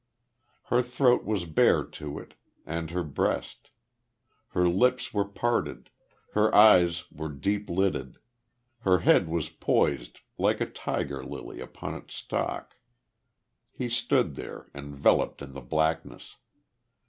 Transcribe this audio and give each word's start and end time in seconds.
Her 0.63 0.81
throat 0.81 1.25
was 1.25 1.45
bare 1.45 1.83
to 1.83 2.17
it, 2.17 2.33
and 2.65 2.89
her 2.89 3.03
breast. 3.03 3.69
Her 4.47 4.67
lips 4.67 5.13
were 5.13 5.27
parted. 5.27 5.91
Her 6.33 6.51
eyes 6.55 7.03
were 7.11 7.29
deep 7.29 7.69
lidded. 7.69 8.17
Her 8.79 9.01
head 9.01 9.29
was 9.29 9.49
poised 9.49 10.21
like 10.39 10.59
a 10.59 10.65
tiger 10.65 11.23
lily 11.23 11.59
upon 11.59 11.93
its 11.93 12.15
stalk.... 12.15 12.77
He 13.73 13.89
stood 13.89 14.33
there, 14.33 14.71
enveloped 14.73 15.39
in 15.39 15.53
the 15.53 15.61
blackness.... 15.61 16.35